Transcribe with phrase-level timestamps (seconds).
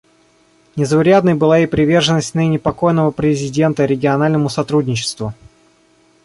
[0.77, 5.35] Незаурядной была и приверженность ныне покойного президента региональному сотрудничеству.